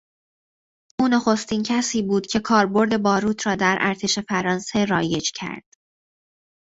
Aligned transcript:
او 0.99 1.07
نخستین 1.07 1.63
کسی 1.63 2.01
بود 2.01 2.27
که 2.27 2.39
کاربرد 2.39 3.01
باروت 3.01 3.47
را 3.47 3.55
در 3.55 3.77
ارتش 3.81 4.19
فرانسه 4.19 4.85
رایج 4.85 5.31
کرد. 5.35 5.65